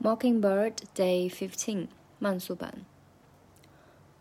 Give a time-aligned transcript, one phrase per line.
[0.00, 1.86] Mockingbird Day 15
[2.18, 2.84] 慢速版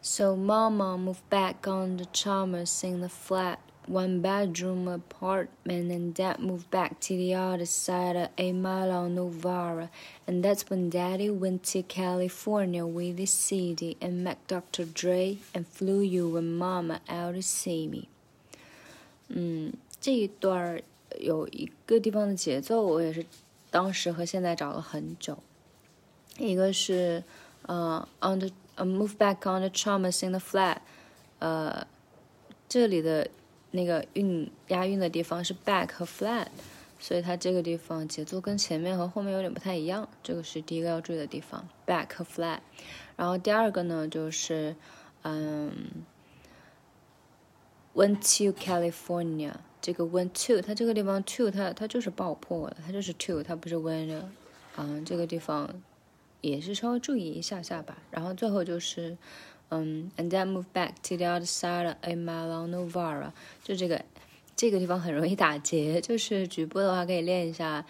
[0.02, 6.40] So Mama moved back on the Chalmers in the flat one bedroom apartment and Dad
[6.40, 9.90] moved back to the other side of a mile on Novara
[10.28, 14.86] and that's when Daddy went to California with the city and met Dr.
[14.86, 18.08] Dre and flew you and Mama out to see me
[19.30, 20.82] 嗯，这一段
[21.20, 23.26] 有一个地方的节奏，我也是
[23.70, 25.38] 当时和现在找了很久。
[26.39, 27.25] 一个是
[27.63, 28.51] 呃，on the
[28.85, 30.79] move back on the Chalmers in the flat，
[31.39, 31.87] 呃，
[32.69, 33.29] 这里的
[33.71, 36.47] 那个韵押韵的地方是 back 和 flat，
[37.01, 42.59] 所以它这个地方节奏跟前面和后面有点不太一样，这个是第一个要注意的地方，back 和 flat。
[43.17, 44.77] 然后第二个呢就是
[45.23, 45.73] 嗯
[47.95, 54.23] ，went to California，这个 went to 它这个地方 to 它它就是爆破了，它就是 to 它不是 went，
[54.77, 55.69] 嗯，这个地方。
[56.41, 57.97] 也是稍微注意一下下吧。
[58.11, 59.17] 然后最后就是，
[59.71, 63.33] 嗯，and then move back to the other side of a mile on Novara。
[63.63, 64.05] 就这个
[64.55, 67.85] 这个地方很容易打结，就是局部的话可以练一下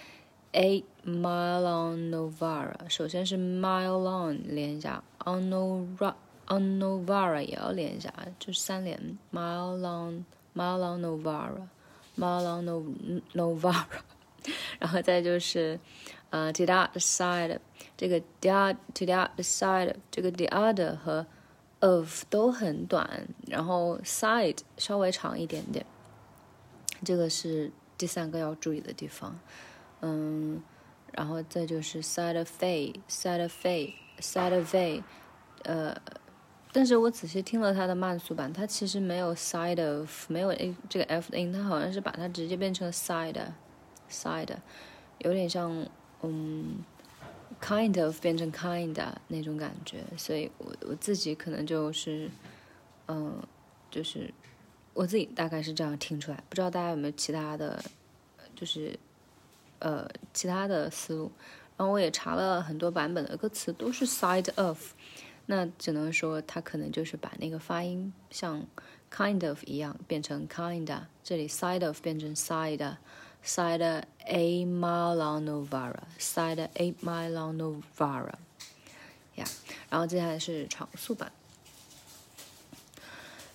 [0.52, 2.74] ，a mile on Novara。
[2.88, 6.14] 首先是 mile on 练一下，on Novara
[6.48, 8.98] on Novara 也要练一下，就是三连
[9.32, 13.84] mile on mile on Novara，mile on Novara。
[14.78, 15.78] 然后再就是。
[16.30, 17.56] 呃，to the other side，
[17.96, 21.24] 这个 the to the other side，这个 the other 和
[21.78, 25.86] of 都很短，然后 side 稍微长一点点，
[27.04, 29.38] 这个是第三个要注意的地方。
[30.00, 30.60] 嗯，
[31.12, 35.04] 然后再就是 side of a，side of a，side of a，
[35.62, 35.96] 呃，
[36.72, 42.92] 但是我仔细听了它的慢速版，它其实没有 side of，没有 a 这个 f 的音，它好像是把它直接变成了
[44.10, 44.56] side，
[45.18, 45.86] 有点像。
[46.22, 46.82] 嗯
[47.60, 48.96] ，kind of 变成 kind
[49.28, 52.28] 那种感觉，所以我我自己可能就是，
[53.06, 53.38] 嗯，
[53.90, 54.32] 就是
[54.94, 57.84] 我自己大概是这样听出来，不知道大家有没有其他的，
[58.56, 58.98] 就是
[59.78, 61.30] 呃其他的思路。
[61.76, 64.92] 然后我也查了很多版本的歌词，都是 side of，
[65.44, 68.66] 那只能说他可能就是把那个发音像
[69.12, 72.96] kind of 一样变成 kind，这里 side of 变成 side。
[73.45, 78.37] Side a mile on Novara, side a mile on Novara,
[79.35, 79.47] yeah.
[79.89, 81.31] 然后接下来是常速版。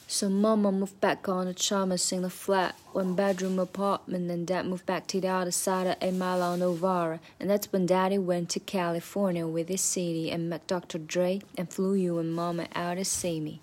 [0.09, 4.65] So Mama moved back on the Chalmers in the flat, one bedroom apartment, and Dad
[4.65, 7.19] moved back to the other side of a mile on Novara.
[7.41, 10.99] And that's when Daddy went to California with his city and met Dr.
[10.99, 13.61] Dre and flew you and Mama out to see me.